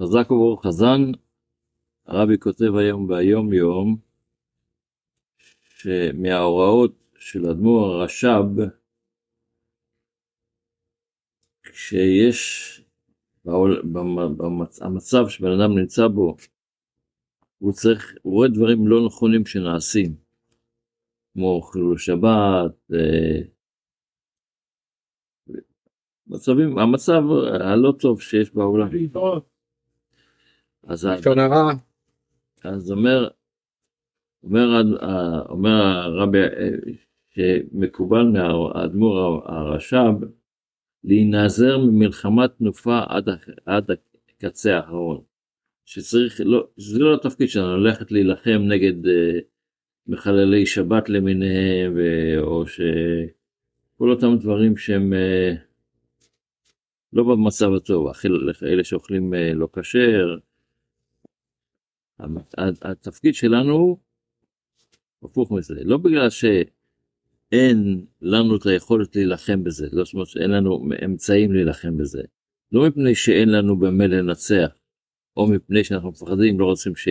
חזק 0.00 0.30
וברוך 0.30 0.66
חזן, 0.66 1.00
הרבי 2.06 2.38
כותב 2.38 2.76
היום 2.80 3.08
ביום 3.08 3.52
יום, 3.52 3.96
שמההוראות 5.78 6.92
של 7.18 7.46
אדמו"ר 7.50 7.84
הרש"ב, 7.84 8.62
כשיש 11.62 12.80
במצב 14.78 15.28
שבן 15.28 15.50
אדם 15.60 15.78
נמצא 15.78 16.08
בו, 16.08 16.36
הוא 17.58 17.72
צריך, 17.72 18.14
הוא 18.22 18.34
רואה 18.34 18.48
דברים 18.48 18.88
לא 18.88 19.06
נכונים 19.06 19.46
שנעשים, 19.46 20.16
כמו 21.32 21.62
חילול 21.62 21.98
שבת, 21.98 22.92
אה, 22.94 23.40
מצבים, 26.26 26.78
המצב 26.78 27.22
הלא 27.60 27.92
טוב 28.00 28.20
שיש 28.20 28.54
בעולם. 28.54 28.88
אז, 30.86 31.08
אז 32.64 32.90
אומר, 32.90 33.28
אומר, 34.42 34.68
אומר 35.48 35.70
הרבי 35.70 36.38
שמקובל 37.30 38.22
מהאדמו"ר 38.22 39.42
הרש"ב 39.44 40.24
להינזר 41.04 41.78
ממלחמת 41.78 42.50
תנופה 42.58 43.00
עד, 43.08 43.28
עד 43.66 43.90
הקצה 44.30 44.76
האחרון. 44.76 45.22
שצריך, 45.84 46.40
לא, 46.44 46.66
זה 46.76 46.98
לא 46.98 47.14
התפקיד 47.14 47.48
שלנו 47.48 47.76
ללכת 47.76 48.12
להילחם 48.12 48.60
נגד 48.68 49.06
uh, 49.06 49.08
מחללי 50.06 50.66
שבת 50.66 51.08
למיניהם, 51.08 51.92
ו, 51.96 52.00
או 52.38 52.66
שכל 52.66 54.10
אותם 54.10 54.36
דברים 54.40 54.76
שהם 54.76 55.12
uh, 55.12 55.56
לא 57.12 57.24
במצב 57.24 57.72
הטוב, 57.76 58.12
אלה 58.62 58.84
שאוכלים 58.84 59.34
uh, 59.34 59.54
לא 59.54 59.68
כשר. 59.72 60.36
התפקיד 62.82 63.34
שלנו 63.34 63.98
הפוך 65.24 65.52
מזה, 65.52 65.74
לא 65.84 65.96
בגלל 65.96 66.30
שאין 66.30 68.04
לנו 68.22 68.56
את 68.56 68.66
היכולת 68.66 69.16
להילחם 69.16 69.64
בזה, 69.64 69.86
לא 69.92 70.04
זאת 70.04 70.14
אומרת 70.14 70.28
שאין 70.28 70.50
לנו 70.50 70.88
אמצעים 71.04 71.52
להילחם 71.52 71.96
בזה, 71.96 72.22
לא 72.72 72.88
מפני 72.88 73.14
שאין 73.14 73.48
לנו 73.48 73.76
במה 73.78 74.06
לנצח, 74.06 74.68
או 75.36 75.46
מפני 75.46 75.84
שאנחנו 75.84 76.08
מפחדים, 76.08 76.60
לא 76.60 76.64
רוצים 76.64 76.96
ש... 76.96 77.08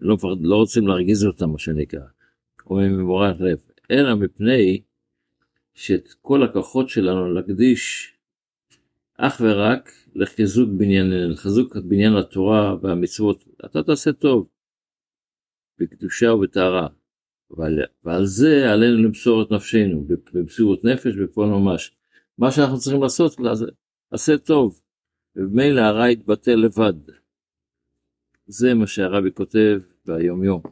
לא, 0.00 0.14
מפחד, 0.14 0.28
לא 0.40 0.56
רוצים 0.56 0.86
להרגיז 0.86 1.26
אותם, 1.26 1.50
מה 1.50 1.58
שנקרא, 1.58 2.06
או 2.66 2.76
ממורת 2.76 3.40
לב, 3.40 3.58
אלא 3.90 4.14
מפני 4.14 4.82
שאת 5.74 6.08
כל 6.22 6.42
הכוחות 6.42 6.88
שלנו 6.88 7.34
להקדיש 7.34 8.12
אך 9.22 9.40
ורק 9.40 9.90
לחיזוק 10.14 10.68
בניין, 10.78 11.06
לחיזוק 11.30 11.76
בניין 11.76 12.16
התורה 12.16 12.76
והמצוות, 12.82 13.44
אתה 13.64 13.82
תעשה 13.82 14.12
טוב, 14.12 14.48
בקדושה 15.78 16.32
ובטהרה, 16.32 16.88
ועל, 17.50 17.78
ועל 18.04 18.24
זה 18.24 18.72
עלינו 18.72 19.02
למסור 19.02 19.42
את 19.42 19.50
נפשנו, 19.50 20.06
במסירות 20.32 20.84
נפש 20.84 21.16
בפועל 21.16 21.48
ממש. 21.48 21.96
מה 22.38 22.50
שאנחנו 22.50 22.78
צריכים 22.78 23.02
לעשות, 23.02 23.36
עשה 24.10 24.38
טוב, 24.38 24.80
וממילא 25.36 25.80
הרע 25.80 26.10
יתבטא 26.10 26.50
לבד. 26.50 27.12
זה 28.46 28.74
מה 28.74 28.86
שהרבי 28.86 29.30
כותב 29.34 29.80
ביום 30.06 30.44
יום. 30.44 30.62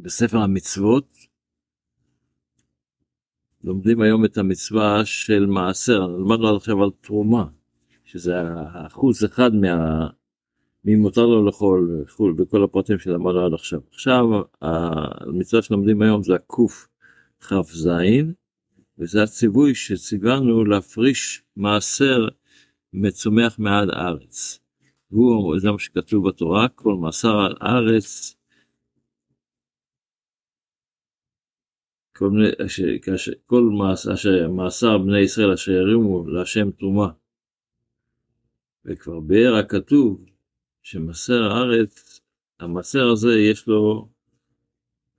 בספר 0.00 0.38
המצוות 0.38 1.08
לומדים 3.64 4.02
היום 4.02 4.24
את 4.24 4.38
המצווה 4.38 5.04
של 5.04 5.46
מעשר, 5.46 6.06
למדנו 6.06 6.48
עד 6.48 6.56
עכשיו 6.56 6.82
על 6.82 6.90
תרומה, 7.00 7.44
שזה 8.04 8.34
האחוז 8.40 9.24
אחד 9.24 9.54
מה... 9.54 10.06
מי 10.84 10.96
מותר 10.96 11.26
לו 11.26 11.46
לאכול 11.46 12.02
וכו', 12.02 12.34
בכל 12.34 12.64
הפרטים 12.64 12.98
שלמדנו 12.98 13.46
עד 13.46 13.54
עכשיו. 13.54 13.80
עכשיו 13.92 14.24
המצווה 14.62 15.62
שלומדים 15.62 16.02
היום 16.02 16.22
זה 16.22 16.34
הקכ"ז, 16.34 17.88
וזה 18.98 19.22
הציווי 19.22 19.74
שציוונו 19.74 20.64
להפריש 20.64 21.42
מעשר 21.56 22.28
מצומח 22.92 23.58
מעד 23.58 23.88
הארץ. 23.90 24.60
והוא, 25.10 25.58
זה 25.58 25.70
מה 25.70 25.78
שכתוב 25.78 26.28
בתורה, 26.28 26.68
כל 26.68 26.94
מעשר 26.94 27.38
על 27.38 27.54
הארץ, 27.60 28.34
כל, 33.46 33.62
מעשר 34.50 34.98
בני 34.98 35.18
ישראל 35.20 35.52
אשר 35.52 35.72
ירימו 35.72 36.28
להשם 36.28 36.70
תרומה. 36.70 37.08
וכבר 38.84 39.20
באר 39.20 39.54
הכתוב 39.54 40.24
שמעשר 40.82 41.42
הארץ, 41.42 42.20
המעשר 42.60 43.08
הזה 43.08 43.38
יש 43.38 43.66
לו, 43.66 44.08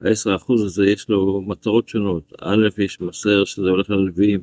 ה-10% 0.02 0.54
הזה 0.66 0.86
יש 0.86 1.10
לו 1.10 1.42
מטרות 1.42 1.90
שונות. 1.90 2.34
א', 2.42 2.68
יש 2.78 3.02
מעשר 3.02 3.46
שזה 3.46 3.70
הולך 3.70 3.90
ללוויים, 3.90 4.42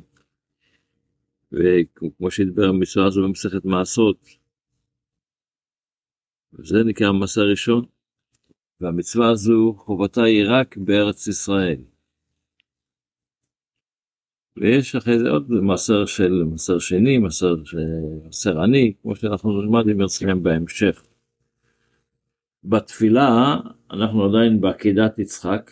וכמו 1.51 2.31
שהתבר 2.31 2.65
המצווה 2.65 3.05
הזו 3.05 3.23
במסכת 3.23 3.65
מעשות, 3.65 4.25
וזה 6.53 6.83
נקרא 6.83 7.07
המעשה 7.07 7.41
הראשון, 7.41 7.85
והמצווה 8.81 9.29
הזו 9.29 9.73
חובתה 9.77 10.23
היא 10.23 10.43
רק 10.49 10.77
בארץ 10.77 11.27
ישראל. 11.27 11.81
ויש 14.59 14.95
אחרי 14.95 15.19
זה 15.19 15.29
עוד 15.29 15.49
מעשר 15.49 16.05
של 16.05 16.43
מעשר 16.51 16.79
שני, 16.79 17.17
מעשר, 17.17 17.55
מעשר 18.25 18.61
עני, 18.61 18.93
כמו 19.01 19.15
שאנחנו 19.15 19.61
נלמד 19.61 19.89
עם 19.89 20.01
הרצלם 20.01 20.43
בהמשך. 20.43 21.03
בתפילה 22.63 23.55
אנחנו 23.91 24.25
עדיין 24.25 24.61
בעקידת 24.61 25.19
יצחק, 25.19 25.71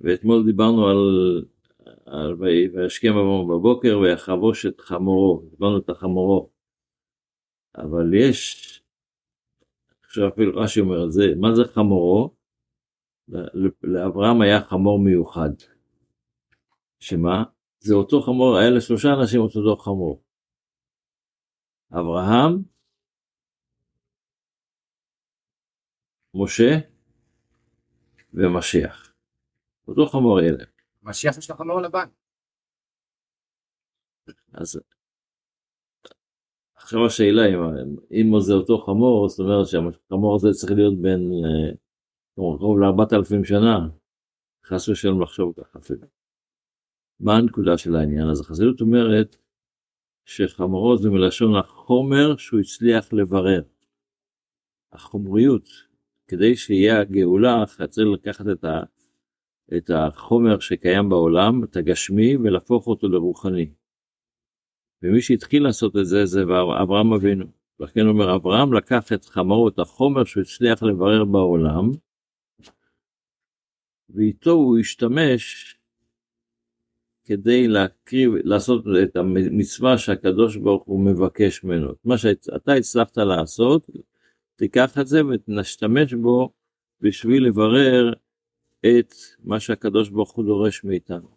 ואתמול 0.00 0.46
דיברנו 0.46 0.88
על 0.88 2.34
וישכם 2.38 3.12
אברהם 3.12 3.48
בבוקר 3.48 3.98
ויחבוש 3.98 4.66
את 4.66 4.80
חמורו, 4.80 5.42
דיברנו 5.50 5.78
את 5.78 5.90
החמורו. 5.90 6.50
אבל 7.76 8.14
יש, 8.14 8.82
עכשיו 10.04 10.28
אפילו 10.28 10.56
רש"י 10.60 10.80
אומר 10.80 11.04
את 11.04 11.12
זה, 11.12 11.24
מה 11.36 11.54
זה 11.54 11.64
חמורו? 11.64 12.34
לאברהם 13.82 14.40
היה 14.40 14.60
חמור 14.60 14.98
מיוחד. 14.98 15.50
שמה? 17.06 17.44
זה 17.78 17.94
אותו 17.94 18.20
חמור, 18.20 18.58
היה 18.58 18.70
לשלושה 18.70 19.08
אנשים 19.20 19.40
אותו 19.40 19.76
חמור. 19.76 20.22
אברהם, 21.92 22.62
משה 26.34 26.78
ומשיח. 28.34 29.12
אותו 29.88 30.06
חמור 30.06 30.40
אלה. 30.40 30.64
משיח 31.02 31.38
יש 31.38 31.50
לו 31.50 31.56
חמור 31.56 31.80
לבן. 31.80 32.08
אז 34.52 34.80
עכשיו 36.74 37.06
השאלה 37.06 37.42
אם, 37.46 37.96
אם 38.10 38.40
זה 38.40 38.52
אותו 38.52 38.78
חמור, 38.78 39.28
זאת 39.28 39.38
אומרת 39.38 39.66
שהחמור 39.66 40.36
הזה 40.36 40.48
צריך 40.52 40.72
להיות 40.72 40.94
בין 41.02 41.20
אה, 41.20 41.74
קרוב 42.34 42.78
לארבעת 42.80 43.12
אלפים 43.12 43.44
שנה, 43.44 43.88
חס 44.64 44.88
ושלום 44.88 45.22
לחשוב 45.22 45.54
ככה 45.56 45.78
אפילו. 45.78 46.15
מה 47.20 47.36
הנקודה 47.36 47.78
של 47.78 47.96
העניין? 47.96 48.28
אז 48.28 48.40
החסידות 48.40 48.80
אומרת 48.80 49.36
שחמורו 50.24 50.96
זה 50.96 51.10
מלשון 51.10 51.56
החומר 51.56 52.36
שהוא 52.36 52.60
הצליח 52.60 53.12
לברר. 53.12 53.62
החומריות, 54.92 55.68
כדי 56.28 56.56
שיהיה 56.56 57.00
הגאולה, 57.00 57.64
צריך 57.66 58.08
לקחת 58.12 58.44
את 58.52 58.64
ה... 58.64 58.82
את 59.76 59.90
החומר 59.90 60.58
שקיים 60.58 61.08
בעולם, 61.08 61.64
את 61.64 61.76
הגשמי, 61.76 62.36
ולהפוך 62.36 62.86
אותו 62.86 63.08
לרוחני. 63.08 63.70
ומי 65.02 65.22
שהתחיל 65.22 65.62
לעשות 65.62 65.96
את 65.96 66.06
זה 66.06 66.26
זה 66.26 66.42
אברהם 66.82 67.12
אבינו. 67.12 67.46
לכן 67.80 68.06
אומר 68.06 68.36
אברהם 68.36 68.72
לקח 68.72 69.12
את 69.12 69.24
חמרו, 69.24 69.68
את 69.68 69.78
החומר 69.78 70.24
שהוא 70.24 70.40
הצליח 70.40 70.82
לברר 70.82 71.24
בעולם, 71.24 71.90
ואיתו 74.10 74.50
הוא 74.50 74.78
השתמש 74.78 75.75
כדי 77.26 77.68
להקריב, 77.68 78.30
לעשות 78.44 78.84
את 79.02 79.16
המצווה 79.16 79.98
שהקדוש 79.98 80.56
ברוך 80.56 80.84
הוא 80.84 81.00
מבקש 81.00 81.64
ממנו. 81.64 81.92
מה 82.04 82.18
שאתה 82.18 82.72
הצלחת 82.72 83.18
לעשות, 83.18 83.86
תיקח 84.56 84.98
את 84.98 85.06
זה 85.06 85.20
ותשתמש 85.26 86.14
בו 86.14 86.50
בשביל 87.00 87.46
לברר 87.46 88.12
את 88.80 89.14
מה 89.44 89.60
שהקדוש 89.60 90.08
ברוך 90.08 90.32
הוא 90.32 90.44
דורש 90.44 90.84
מאיתנו. 90.84 91.36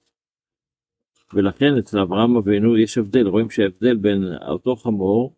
ולכן 1.34 1.78
אצל 1.80 2.00
אברהם 2.00 2.38
אבינו 2.38 2.78
יש 2.78 2.98
הבדל, 2.98 3.28
רואים 3.28 3.50
שההבדל 3.50 3.98
בין 3.98 4.24
אותו 4.48 4.76
חמור, 4.76 5.36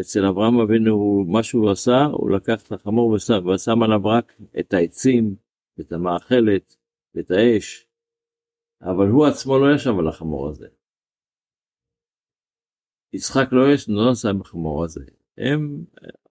אצל 0.00 0.26
אברהם 0.26 0.60
אבינו 0.60 1.24
מה 1.28 1.42
שהוא 1.42 1.70
עשה, 1.70 2.04
הוא 2.04 2.30
לקח 2.30 2.62
את 2.62 2.72
החמור 2.72 3.10
ושם 3.54 3.82
עליו 3.82 4.06
רק 4.06 4.32
את 4.58 4.74
העצים, 4.74 5.34
את 5.80 5.92
המאכלת, 5.92 6.76
את 7.18 7.30
האש, 7.30 7.86
אבל 8.82 9.08
הוא 9.08 9.26
עצמו 9.26 9.58
לא 9.58 9.74
ישב 9.74 9.98
על 9.98 10.08
החמור 10.08 10.48
הזה. 10.48 10.66
יצחק 13.12 13.48
לא 13.52 13.72
יש, 13.74 13.88
לא 13.88 14.10
נסע 14.10 14.32
בחמור 14.32 14.84
הזה. 14.84 15.00
הם 15.38 15.84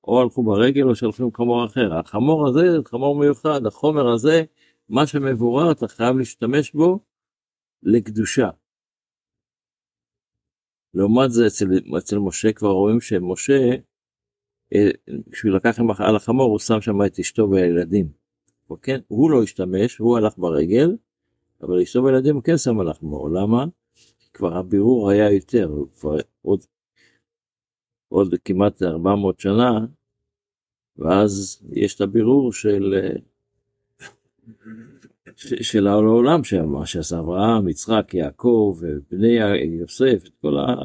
או 0.04 0.22
הלכו 0.22 0.44
ברגל 0.44 0.84
או 0.84 0.96
שהלכו 0.96 1.24
עם 1.24 1.34
חמור 1.34 1.66
אחר. 1.66 1.94
החמור 1.94 2.48
הזה 2.48 2.72
זה 2.72 2.78
חמור 2.86 3.19
מיוחד, 3.19 3.66
החומר 3.66 4.07
הזה, 4.13 4.44
מה 4.90 5.07
שמבורר 5.07 5.72
אתה 5.72 5.88
חייב 5.88 6.18
להשתמש 6.18 6.72
בו 6.72 7.00
לקדושה. 7.84 8.50
לעומת 10.94 11.31
זה 11.31 11.48
אצל, 11.48 11.66
אצל 11.98 12.18
משה 12.18 12.54
כבר 12.54 12.72
רואים 12.72 13.02
שמשה, 13.02 13.69
אה, 14.74 14.90
כשהוא 15.31 15.52
לקח 15.52 15.80
על 16.00 16.16
החמור 16.16 16.52
הוא 16.52 16.60
שם 16.60 16.81
שם 16.81 17.06
את 17.06 17.19
אשתו 17.19 17.50
והילדים. 17.52 18.12
כן, 18.81 19.00
הוא 19.07 19.31
לא 19.31 19.44
השתמש, 19.44 19.98
הוא 19.98 20.18
הלך 20.18 20.38
ברגל, 20.38 20.90
אבל 21.61 21.81
אשתו 21.81 22.03
והילדים 22.03 22.35
הוא 22.35 22.44
כן 22.44 22.57
שם 22.57 22.79
על 22.79 22.89
החמור. 22.89 23.29
למה? 23.29 23.65
כבר 24.33 24.57
הבירור 24.57 25.09
היה 25.09 25.31
יותר, 25.31 25.71
כבר 26.00 26.15
עוד, 26.41 26.59
עוד 28.09 28.35
כמעט 28.45 28.83
400 28.83 29.39
שנה, 29.39 29.85
ואז 30.97 31.61
יש 31.71 31.95
את 31.95 32.01
הבירור 32.01 32.53
של, 32.53 33.11
של 35.35 35.88
העולם 35.88 36.41
מה 36.65 36.85
שעשה 36.85 37.19
אברהם, 37.19 37.67
יצחק, 37.67 38.13
יעקב, 38.13 38.79
בני 39.11 39.38
יוסף, 39.79 40.23
את 40.25 40.35
כל 40.41 40.57
ה... 40.57 40.75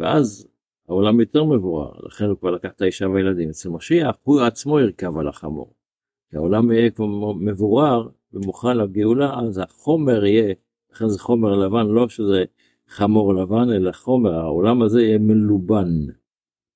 ואז 0.00 0.48
העולם 0.88 1.20
יותר 1.20 1.44
מבורר, 1.44 1.92
לכן 2.06 2.24
הוא 2.24 2.36
כבר 2.38 2.50
לקח 2.50 2.68
את 2.76 2.82
האישה 2.82 3.08
והילדים. 3.08 3.50
אצל 3.50 3.68
משיח 3.68 4.16
הוא 4.22 4.40
עצמו 4.40 4.80
ירכב 4.80 5.18
על 5.18 5.28
החמור. 5.28 5.74
כשהעולם 6.28 6.72
יהיה 6.72 6.90
כבר 6.90 7.32
מבורר 7.32 8.08
ומוכן 8.32 8.76
לגאולה, 8.76 9.40
אז 9.40 9.58
החומר 9.58 10.24
יהיה, 10.24 10.54
לכן 10.92 11.08
זה 11.08 11.18
חומר 11.18 11.56
לבן, 11.56 11.86
לא 11.86 12.08
שזה 12.08 12.44
חמור 12.88 13.34
לבן, 13.34 13.72
אלא 13.72 13.92
חומר, 13.92 14.34
העולם 14.34 14.82
הזה 14.82 15.02
יהיה 15.02 15.18
מלובן. 15.18 15.88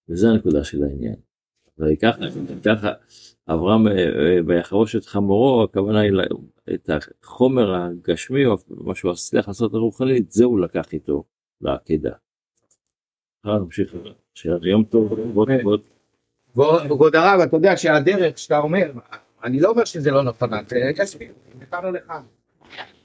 וזה 0.09 0.31
הנקודה 0.31 0.65
של 0.65 0.85
העניין. 0.85 1.17
וככה 1.79 2.93
אברהם 3.49 3.87
ויחרוש 4.47 4.97
את 4.97 5.07
חמורו, 5.07 5.63
הכוונה 5.63 6.01
היא 6.01 6.13
את 6.75 6.91
החומר 7.23 7.75
הגשמי, 7.75 8.47
או 8.47 8.57
מה 8.69 8.95
שהוא 8.95 9.11
הצליח 9.11 9.49
לעשות 9.49 9.75
הרוחנית, 9.75 10.31
זה 10.31 10.45
הוא 10.45 10.61
לקח 10.61 10.93
איתו 10.93 11.25
לעקידה. 11.61 12.13
נמשיך, 13.45 13.95
שיהיה 14.35 14.59
יום 14.65 14.85
טוב, 14.85 15.13
כבוד 16.89 17.17
הרב, 17.17 17.41
אתה 17.41 17.57
יודע 17.57 17.77
שהדרך 17.77 18.39
שאתה 18.39 18.59
אומר, 18.59 18.93
אני 19.45 19.61
לא 19.61 19.69
אומר 19.69 19.85
שזה 19.85 20.11
לא 20.11 20.23
נכון, 20.23 20.51
יש 20.97 21.17
לי, 21.17 21.29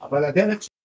אבל 0.02 0.24
הדרך 0.24 0.68